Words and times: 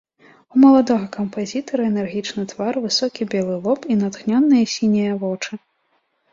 У 0.53 0.61
маладога 0.61 1.05
кампазітара 1.17 1.81
энергічны 1.91 2.47
твар, 2.53 2.73
высокі 2.87 3.29
белы 3.35 3.55
лоб 3.69 3.79
і 3.91 4.01
натхнёныя 4.03 4.63
сінія 4.77 5.13
вочы. 5.25 5.51